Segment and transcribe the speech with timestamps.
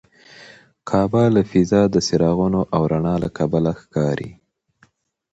[0.89, 4.31] کعبه له فضا د څراغونو او رڼا له کبله ښکاري.